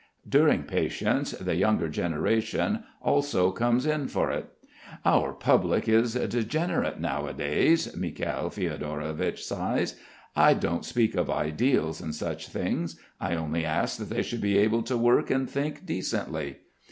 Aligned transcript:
During 0.27 0.63
patience 0.63 1.29
the 1.33 1.53
younger 1.53 1.87
generation 1.87 2.85
also 3.03 3.51
comes 3.51 3.85
in 3.85 4.07
for 4.07 4.31
it. 4.31 4.49
"Our 5.05 5.31
public 5.31 5.87
is 5.87 6.15
degenerate 6.15 6.99
nowadays," 6.99 7.95
Mikhail 7.95 8.49
Fiodorovich 8.49 9.43
sighs. 9.43 9.97
"I 10.35 10.55
don't 10.55 10.85
speak 10.85 11.13
of 11.13 11.29
ideals 11.29 12.01
and 12.01 12.15
such 12.15 12.47
things, 12.47 12.99
I 13.19 13.35
only 13.35 13.63
ask 13.63 13.99
that 13.99 14.09
they 14.09 14.23
should 14.23 14.41
be 14.41 14.57
able 14.57 14.81
to 14.81 14.97
work 14.97 15.29
and 15.29 15.47
think 15.47 15.85
decently. 15.85 16.55